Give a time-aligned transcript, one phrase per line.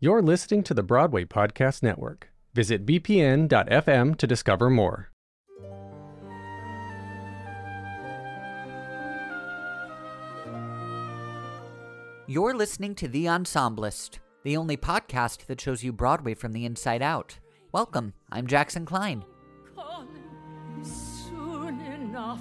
[0.00, 2.30] You're listening to the Broadway Podcast Network.
[2.54, 5.10] Visit bpn.fm to discover more.
[12.28, 17.02] You're listening to The Ensemblist, the only podcast that shows you Broadway from the inside
[17.02, 17.36] out.
[17.72, 19.24] Welcome, I'm Jackson Klein.
[19.74, 22.40] Coming soon enough,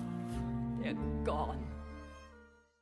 [0.80, 0.94] they're
[1.24, 1.67] gone.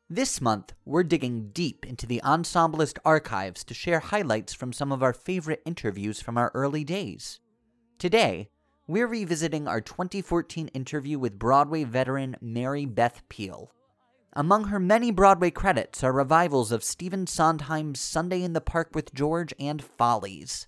[0.09, 5.01] This month, we're digging deep into the Ensemblist archives to share highlights from some of
[5.01, 7.39] our favorite interviews from our early days.
[7.97, 8.49] Today,
[8.85, 13.71] we're revisiting our 2014 interview with Broadway veteran Mary Beth Peil.
[14.33, 19.11] Among her many Broadway credits are revivals of Stephen Sondheim's Sunday in the Park with
[19.11, 20.67] George and Follies.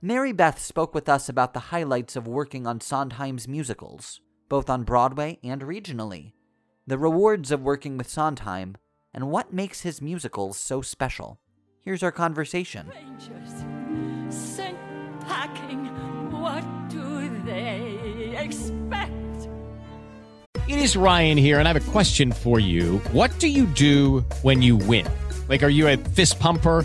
[0.00, 4.84] Mary Beth spoke with us about the highlights of working on Sondheim's musicals, both on
[4.84, 6.32] Broadway and regionally,
[6.86, 8.76] the rewards of working with Sondheim,
[9.12, 11.38] and what makes his musicals so special.
[11.80, 12.88] Here's our conversation.
[12.88, 13.64] Rangers
[14.34, 14.78] sent
[15.20, 15.86] packing.
[16.30, 19.12] What do they expect?
[20.66, 22.98] It is Ryan here, and I have a question for you.
[23.12, 25.06] What do you do when you win?
[25.48, 26.84] Like, are you a fist pumper?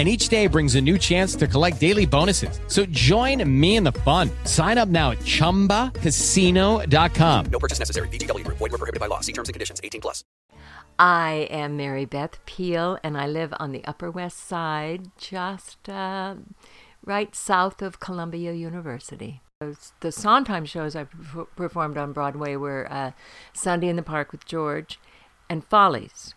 [0.00, 2.58] And each day brings a new chance to collect daily bonuses.
[2.68, 4.30] So join me in the fun.
[4.44, 7.44] Sign up now at chumbacasino.com.
[7.52, 8.08] No purchase necessary.
[8.08, 8.56] VGW Group.
[8.56, 9.20] Void were prohibited by law.
[9.20, 9.78] See terms and conditions.
[9.84, 10.24] 18 plus.
[10.98, 16.36] I am Mary Beth Peil, and I live on the Upper West Side, just uh,
[17.04, 19.42] right south of Columbia University.
[20.00, 21.04] The Sondheim shows I
[21.56, 23.10] performed on Broadway were uh,
[23.52, 24.98] Sunday in the Park with George
[25.50, 26.34] and Follies.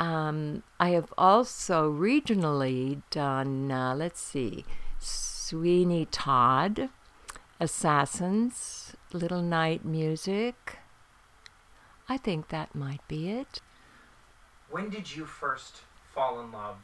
[0.00, 4.64] Um, I have also regionally done, uh, let's see,
[4.98, 6.88] Sweeney Todd,
[7.60, 10.78] Assassins, Little Night Music.
[12.08, 13.60] I think that might be it.
[14.70, 15.82] When did you first
[16.14, 16.76] fall in love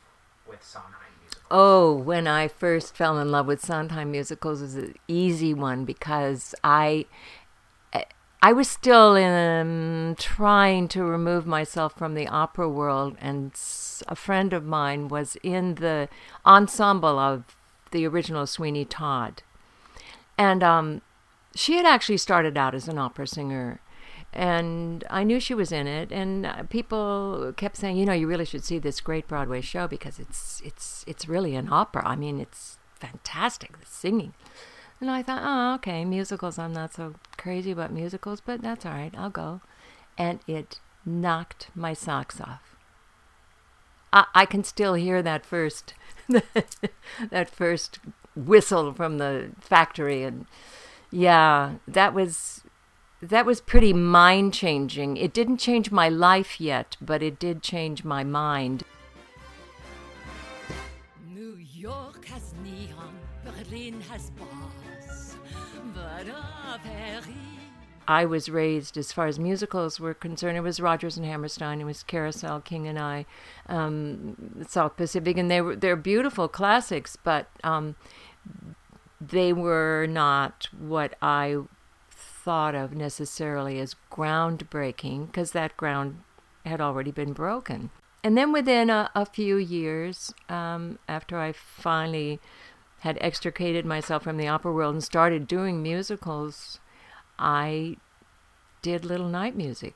[0.46, 1.46] with Sondheim musicals?
[1.50, 6.54] Oh, when I first fell in love with Sondheim musicals was an easy one because
[6.62, 7.06] I
[8.42, 13.52] I was still in trying to remove myself from the opera world and
[14.06, 16.08] a friend of mine was in the
[16.44, 17.56] ensemble of
[17.90, 19.42] the original Sweeney Todd.
[20.38, 21.00] And um,
[21.54, 23.80] she had actually started out as an opera singer
[24.36, 26.12] and I knew she was in it.
[26.12, 29.88] And uh, people kept saying, you know, you really should see this great Broadway show
[29.88, 32.02] because it's it's it's really an opera.
[32.06, 34.34] I mean, it's fantastic, the singing.
[35.00, 36.58] And I thought, oh, okay, musicals.
[36.58, 39.14] I'm not so crazy about musicals, but that's all right.
[39.16, 39.60] I'll go.
[40.16, 42.76] And it knocked my socks off.
[44.12, 45.94] I, I can still hear that first,
[46.28, 47.98] that first
[48.34, 50.46] whistle from the factory, and
[51.10, 52.62] yeah, that was
[53.22, 55.16] that was pretty mind changing.
[55.16, 58.84] It didn't change my life yet, but it did change my mind.
[61.26, 63.14] New York has neon,
[63.44, 64.85] Berlin has bars.
[68.08, 71.84] I was raised, as far as musicals were concerned, it was Rodgers and Hammerstein, it
[71.84, 73.26] was Carousel, King and I,
[73.68, 77.96] um, South Pacific, and they were they're beautiful classics, but um,
[79.20, 81.56] they were not what I
[82.10, 86.22] thought of necessarily as groundbreaking, because that ground
[86.64, 87.90] had already been broken.
[88.22, 92.40] And then within a, a few years, um, after I finally
[93.00, 96.80] had extricated myself from the opera world and started doing musicals,
[97.38, 97.96] I
[98.82, 99.94] did little night music.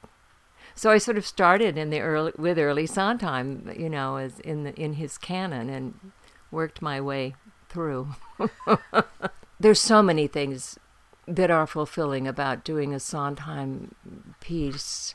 [0.74, 4.64] So I sort of started in the early with early Sondheim, you know, as in
[4.64, 6.12] the, in his canon, and
[6.50, 7.34] worked my way
[7.68, 8.14] through.
[9.60, 10.78] There's so many things
[11.26, 13.94] that are fulfilling about doing a Sondheim
[14.40, 15.14] piece.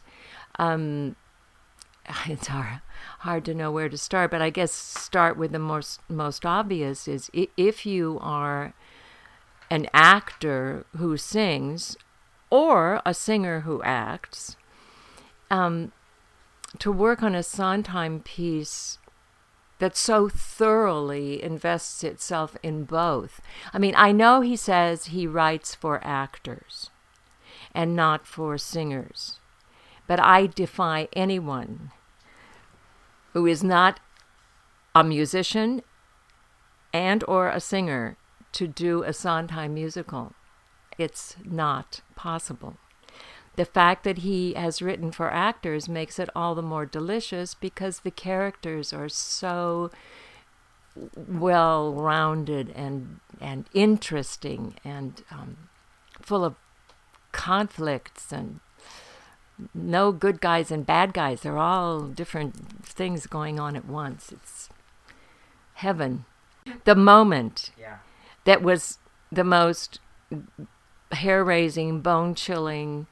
[0.58, 1.16] Um,
[2.26, 2.82] it's hard,
[3.26, 7.08] hard to know where to start, but I guess start with the most most obvious
[7.08, 8.74] is if you are
[9.72, 11.98] an actor who sings
[12.52, 14.56] or a singer who acts,
[15.50, 15.92] um,
[16.78, 19.00] to work on a Sondheim piece
[19.80, 23.42] that so thoroughly invests itself in both.
[23.74, 26.92] I mean, I know he says he writes for actors
[27.74, 29.40] and not for singers,
[30.08, 31.92] but I defy anyone
[33.36, 34.00] who is not
[34.96, 35.82] a musician
[36.94, 38.16] and or a singer
[38.54, 40.32] to do a Sondheim musical.
[40.98, 42.78] It's not possible.
[43.58, 48.00] The fact that he has written for actors makes it all the more delicious because
[48.00, 49.92] the characters are so
[51.28, 55.58] well rounded and and interesting and um,
[56.22, 56.56] full of
[57.34, 58.62] conflicts and
[59.74, 61.42] no good guys and bad guys.
[61.42, 64.32] They're all different things going on at once.
[64.32, 64.70] It's
[65.76, 66.26] heaven.
[66.84, 67.98] The moment Yeah.
[68.46, 68.98] that was
[69.32, 70.00] the most
[71.12, 73.08] hair raising, bone chilling,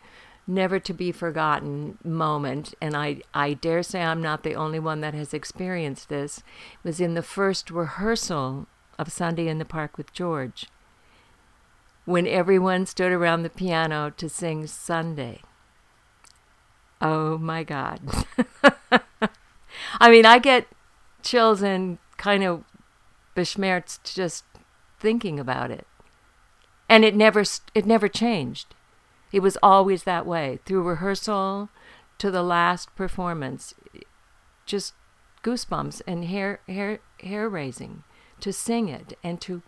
[0.46, 5.00] never to be forgotten moment, and I, I dare say I'm not the only one
[5.02, 6.44] that has experienced this,
[6.84, 8.68] was in the first rehearsal
[9.00, 10.66] of Sunday in the Park with George,
[12.06, 15.42] when everyone stood around the piano to sing Sunday.
[17.04, 18.00] Oh my God.
[20.00, 20.68] I mean, I get
[21.22, 22.64] chills and kind of
[23.36, 24.46] beschmerzt just
[25.00, 25.86] thinking about it.
[26.88, 27.44] And it never
[27.76, 28.74] it never changed.
[29.34, 31.68] It was always that way through rehearsal
[32.20, 33.74] to the last performance.
[34.66, 34.94] Just
[35.44, 38.04] goosebumps and hair hair hair raising
[38.40, 39.62] to sing it and to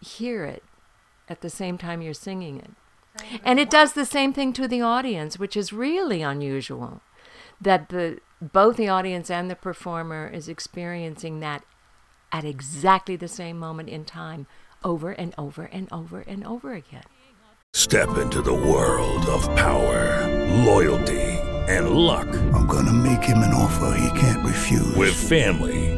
[0.00, 0.62] hear it
[1.28, 2.70] at the same time you're singing it.
[3.44, 7.02] And it does the same thing to the audience, which is really unusual.
[7.60, 11.64] That the both the audience and the performer is experiencing that
[12.30, 14.46] at exactly the same moment in time
[14.84, 17.02] over and over and over and over again.
[17.74, 20.26] Step into the world of power,
[20.64, 21.20] loyalty,
[21.68, 22.28] and luck.
[22.54, 24.94] I'm gonna make him an offer he can't refuse.
[24.94, 25.97] With family,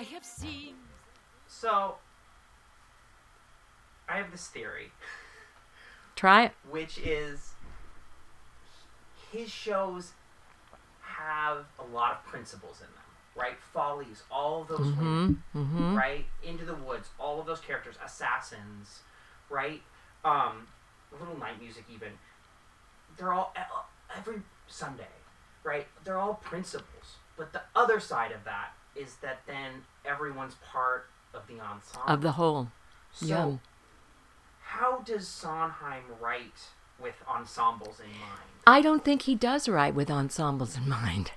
[0.00, 0.76] I have seen
[1.46, 1.96] So,
[4.08, 4.92] I have this theory,
[6.16, 6.52] Try it.
[6.70, 7.52] which is
[9.30, 10.12] his shows
[11.02, 13.04] have a lot of principals in them,
[13.36, 13.58] right?
[13.74, 15.42] Follies, all of those women,
[15.94, 16.24] right?
[16.42, 19.00] Into the Woods, all of those characters, assassins,
[19.50, 19.82] right?
[20.24, 20.66] Um,
[21.12, 22.12] Little Night Music, even.
[23.18, 23.54] They're all
[24.16, 25.12] every Sunday,
[25.62, 25.86] right?
[26.04, 27.16] They're all principals.
[27.36, 32.08] But the other side of that is that then everyone's part of the ensemble.
[32.08, 32.68] Of the whole.
[33.12, 33.56] So, Yeah.
[34.62, 36.68] how does Sondheim write
[36.98, 38.50] with ensembles in mind?
[38.66, 41.32] I don't think he does write with ensembles in mind.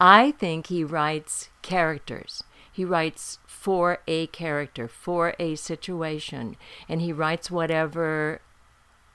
[0.00, 2.44] I think he writes characters.
[2.70, 6.56] He writes for a character, for a situation,
[6.88, 8.40] and he writes whatever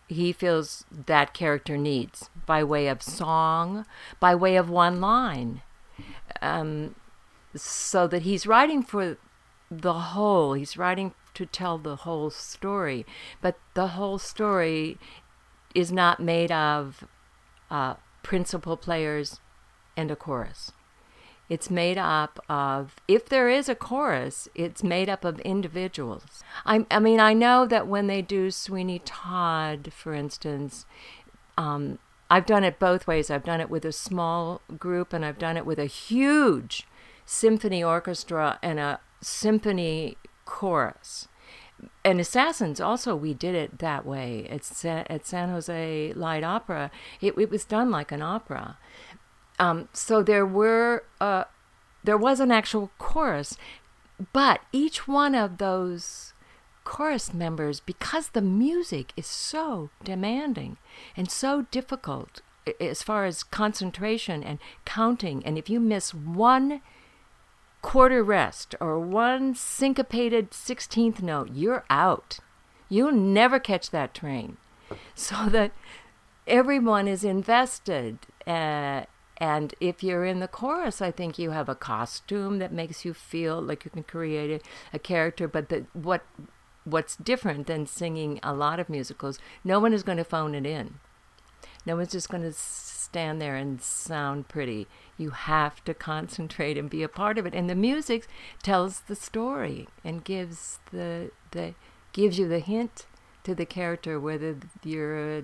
[0.08, 3.86] he feels that character needs by way of song,
[4.20, 5.62] by way of one line.
[6.42, 6.96] Um,
[7.56, 9.18] so that he's writing for
[9.70, 13.06] the whole, he's writing to tell the whole story,
[13.42, 14.98] but the whole story
[15.74, 17.06] is not made of
[17.72, 19.40] uh, principal players
[19.98, 20.72] and a chorus.
[21.50, 26.44] It's made up of, if there is a chorus, it's made up of individuals.
[26.66, 30.86] I, I mean, I know that when they do Sweeney Todd, for instance,
[31.58, 33.30] um, I've done it both ways.
[33.30, 36.88] I've done it with a small group and I've done it with a huge
[37.26, 41.28] symphony orchestra and a symphony chorus.
[42.06, 46.92] And Assassins also we did it that way at Sa- at San Jose Light Opera.
[47.22, 48.78] It, it was done like an opera.
[49.60, 51.46] Um, so there were uh,
[52.04, 53.58] there was an actual chorus,
[54.32, 56.34] but each one of those
[56.84, 60.78] chorus members, because the music is so demanding
[61.16, 62.42] and so difficult
[62.80, 66.82] as far as concentration and counting, and if you miss one
[67.84, 72.40] quarter rest or one syncopated 16th note, you're out.
[72.90, 74.58] You'll never catch that train.
[75.16, 75.72] So that
[76.48, 78.20] everyone is invested.
[78.48, 79.04] Uh,
[79.38, 83.14] and if you're in the chorus, I think you have a costume that makes you
[83.14, 85.48] feel like you can create a, a character.
[85.48, 86.24] But the, what
[86.86, 90.66] what's different than singing a lot of musicals, no one is going to phone it
[90.66, 91.00] in.
[91.86, 94.88] No one's just going to stand there and sound pretty.
[95.18, 97.54] You have to concentrate and be a part of it.
[97.54, 98.28] And the music
[98.62, 101.76] tells the story and gives the the
[102.14, 103.06] gives you the hint
[103.44, 105.44] to the character whether you're a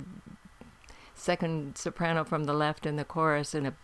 [1.14, 3.76] second soprano from the left in the chorus in a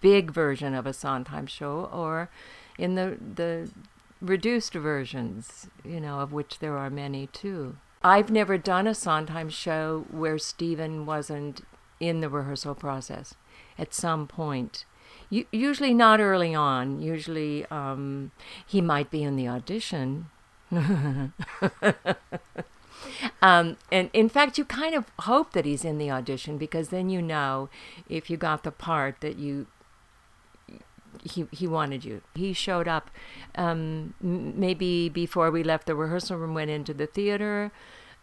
[0.00, 2.28] big version of a Sondheim show or
[2.78, 3.70] in the the
[4.20, 7.76] reduced versions, you know, of which there are many too.
[8.02, 11.62] I've never done a Sondheim show where Stephen wasn't
[12.00, 13.34] in the rehearsal process
[13.78, 14.84] at some point.
[15.30, 17.00] Usually not early on.
[17.00, 18.30] Usually um,
[18.66, 20.26] he might be in the audition.
[20.72, 21.32] um,
[23.42, 27.20] and in fact, you kind of hope that he's in the audition because then you
[27.20, 27.68] know
[28.08, 29.66] if you got the part that you
[31.22, 32.22] he he wanted you.
[32.34, 33.10] He showed up
[33.54, 37.72] um, maybe before we left the rehearsal room, went into the theater,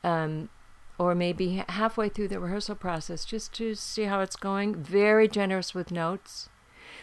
[0.03, 0.49] um,
[0.97, 4.75] or maybe halfway through the rehearsal process, just to see how it's going.
[4.75, 6.49] Very generous with notes.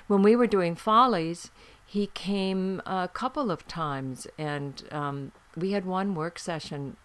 [0.07, 1.51] When we were doing Follies,
[1.85, 6.97] he came a couple of times, and um, we had one work session.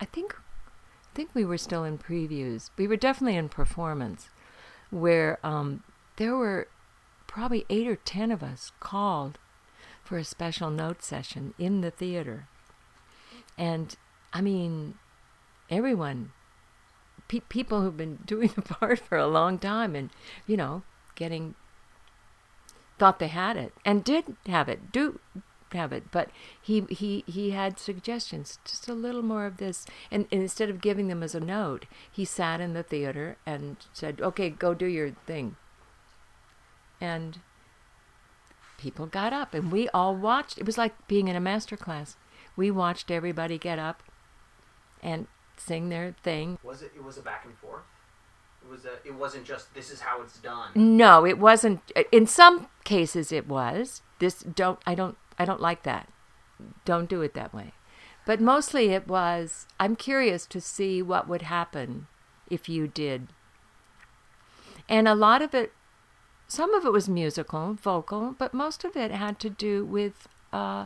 [0.00, 2.70] I think, I think we were still in previews.
[2.76, 4.30] We were definitely in performance,
[4.90, 5.84] where um,
[6.16, 6.66] there were
[7.28, 9.38] probably eight or ten of us called
[10.02, 12.48] for a special note session in the theater.
[13.56, 13.94] And
[14.32, 14.94] I mean,
[15.72, 16.32] everyone,
[17.28, 20.10] pe- people who've been doing the part for a long time and,
[20.46, 20.82] you know,
[21.14, 21.54] getting,
[22.98, 25.18] thought they had it and did have it, do
[25.72, 26.10] have it.
[26.10, 29.86] But he, he, he had suggestions, just a little more of this.
[30.10, 33.76] And, and instead of giving them as a note, he sat in the theater and
[33.92, 35.56] said, okay, go do your thing
[37.02, 37.40] and
[38.78, 42.16] people got up and we all watched it was like being in a master class
[42.56, 44.02] we watched everybody get up
[45.02, 45.26] and
[45.66, 46.92] sing their thing Was it?
[46.96, 47.82] It was a back and forth.
[48.64, 48.94] It was a.
[49.04, 50.70] It wasn't just this is how it's done.
[50.74, 55.82] no it wasn't in some cases it was this don't i don't i don't like
[55.82, 56.08] that
[56.84, 57.72] don't do it that way
[58.24, 62.06] but mostly it was i'm curious to see what would happen
[62.48, 63.28] if you did
[64.88, 65.72] and a lot of it
[66.52, 70.84] some of it was musical, vocal, but most of it had to do with uh,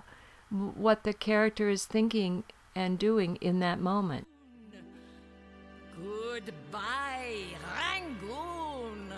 [0.48, 2.44] what the character is thinking
[2.76, 4.28] and doing in that moment.
[5.96, 9.12] Goodbye, Rangoon.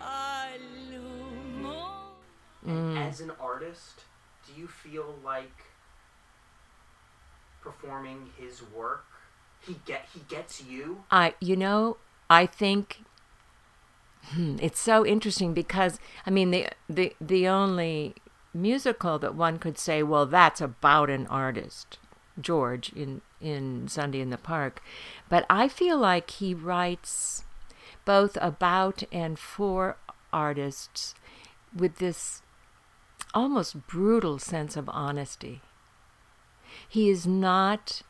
[0.00, 1.76] Allumon.
[2.96, 4.04] As an artist,
[4.46, 5.64] do you feel like
[7.60, 9.04] performing his work?
[9.60, 11.04] He get he gets you.
[11.10, 11.96] I, you know,
[12.30, 13.02] I think
[14.26, 18.14] hmm, it's so interesting because I mean the the the only
[18.54, 21.98] musical that one could say, well, that's about an artist,
[22.40, 24.82] George in in Sunday in the Park,
[25.28, 27.44] but I feel like he writes
[28.04, 29.96] both about and for
[30.32, 31.14] artists
[31.74, 32.42] with this
[33.34, 35.60] almost brutal sense of honesty.
[36.88, 38.02] He is not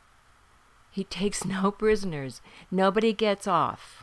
[0.96, 2.40] he takes no prisoners.
[2.70, 4.02] Nobody gets off.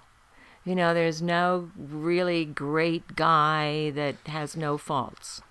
[0.63, 5.41] You know, there's no really great guy that has no faults.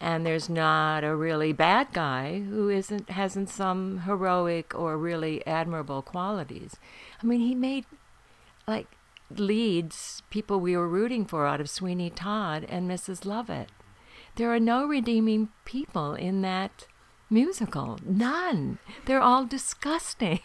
[0.00, 6.02] And there's not a really bad guy who isn't hasn't some heroic or really admirable
[6.02, 6.76] qualities.
[7.22, 7.86] I mean, he made
[8.68, 8.88] like
[9.30, 13.24] leads people we were rooting for out of Sweeney Todd and Mrs.
[13.24, 13.70] Lovett.
[14.36, 16.86] There are no redeeming people in that
[17.30, 17.98] musical.
[18.04, 18.78] None.
[19.06, 20.40] They're all disgusting.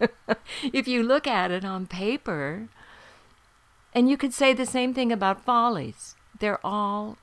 [0.62, 2.68] if you look at it on paper,
[3.94, 6.16] and you could say the same thing about Follies.
[6.38, 7.16] They're all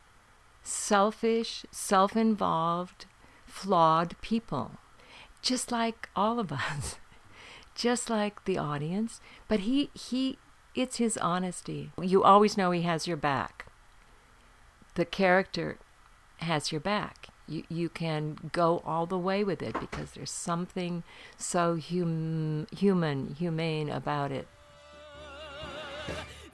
[0.65, 3.05] selfish, self involved,
[3.45, 4.71] flawed people,
[5.41, 6.95] just like all of us,
[7.75, 9.21] just like the audience.
[9.47, 10.37] But he, he,
[10.73, 11.91] it's his honesty.
[12.01, 13.65] You always know he has your back.
[14.95, 15.77] The character
[16.37, 17.27] has your back.
[17.47, 21.03] You, you can go all the way with it because there's something
[21.37, 24.47] so hum, human, humane about it.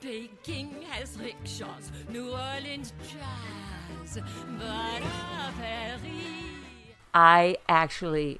[0.01, 4.20] Peking has rickshaws, New Orleans jazz,
[4.58, 5.01] but.
[7.13, 8.39] I actually,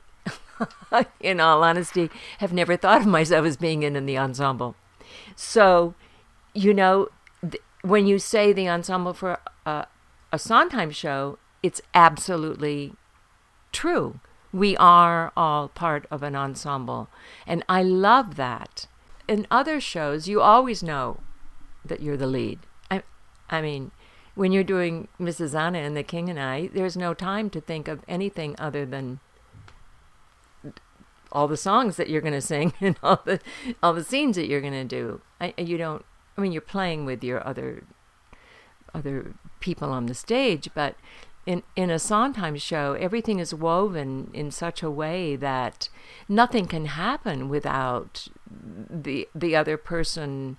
[1.20, 4.76] in all honesty, have never thought of myself as being in, in the ensemble.
[5.36, 5.94] So
[6.54, 7.10] you know,
[7.42, 9.88] th- when you say the ensemble for a,
[10.32, 12.94] a Sondheim show, it's absolutely
[13.72, 14.20] true.
[14.54, 17.10] We are all part of an ensemble.
[17.48, 18.88] And I love that.
[19.28, 21.22] In other shows, you always know
[21.86, 22.60] that you're the lead.
[22.90, 23.04] I,
[23.50, 23.92] I mean,
[24.36, 25.54] when you're doing Mrs.
[25.54, 29.20] Anna and the King and I, there's no time to think of anything other than
[31.32, 33.40] all the songs that you're going to sing and all the
[33.82, 35.22] all the scenes that you're going to do.
[35.40, 36.06] I, you don't.
[36.38, 37.84] I mean, you're playing with your other
[38.94, 40.96] other people on the stage, but
[41.46, 45.90] in in a Sondheim show, everything is woven in such a way that
[46.30, 50.58] nothing can happen without the the other person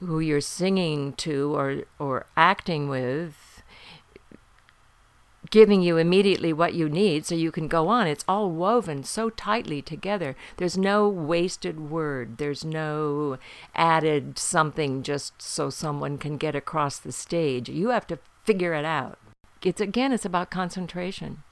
[0.00, 3.62] who you're singing to or or acting with
[5.50, 8.06] giving you immediately what you need so you can go on.
[8.06, 10.36] It's all woven so tightly together.
[10.56, 12.38] There's no wasted word.
[12.38, 13.38] There's no
[13.74, 17.68] added something just so someone can get across the stage.
[17.68, 19.18] You have to figure it out.
[19.62, 21.42] It's again, it's about concentration.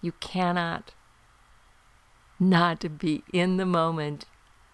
[0.00, 0.94] You cannot
[2.38, 4.26] not be in the moment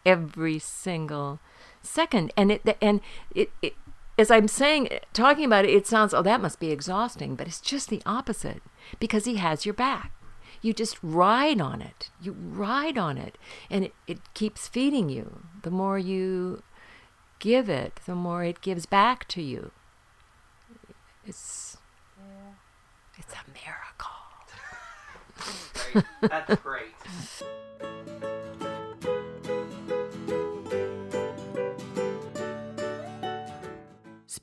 [0.05, 1.41] every single
[1.85, 2.33] second.
[2.37, 3.01] And it and
[3.35, 3.75] it, it
[4.19, 7.61] as I'm saying, talking about it, it sounds, oh, that must be exhausting, but it's
[7.61, 8.63] just the opposite
[9.01, 10.13] because he has your back.
[10.63, 12.11] You just ride on it.
[12.23, 13.37] You ride on it,
[13.69, 15.43] and it, it keeps feeding you.
[15.63, 16.63] The more you
[17.39, 19.73] give it, the more it gives back to you.
[21.27, 21.77] It's,
[23.19, 24.15] it's a miracle.
[25.93, 26.05] Great.
[26.31, 26.95] That's great.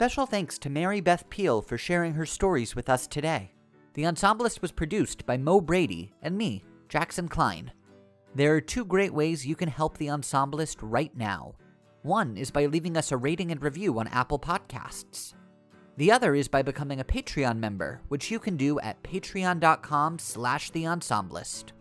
[0.02, 3.52] Special thanks to Mary Beth Peil for sharing her stories with us today.
[3.94, 7.72] The Ensemblist was produced by Mo Brady and me, Jackson Klein.
[8.34, 11.54] There are two great ways you can help The Ensemblist right now.
[12.02, 15.36] One is by leaving us a rating and review on Apple Podcasts.
[15.98, 20.72] The other is by becoming a Patreon member, which you can do at patreon.com slash
[20.72, 21.74] the ensemblist.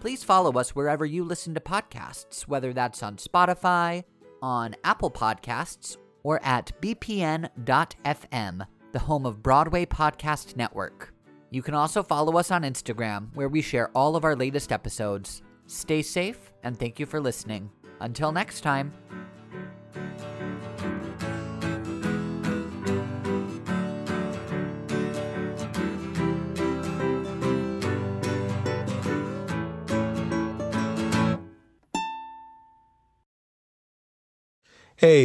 [0.00, 4.02] Please follow us wherever you listen to podcasts, whether that's on Spotify,
[4.42, 11.12] on Apple Podcasts, or at bpn.fm, the home of Broadway Podcast Network.
[11.50, 15.42] You can also follow us on Instagram, where we share all of our latest episodes.
[15.66, 17.70] Stay safe, and thank you for listening.
[18.00, 18.92] Until next time.